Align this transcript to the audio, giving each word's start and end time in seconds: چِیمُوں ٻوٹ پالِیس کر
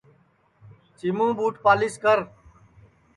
چِیمُوں 0.97 1.31
ٻوٹ 1.37 1.53
پالِیس 1.65 1.95
کر 2.03 2.19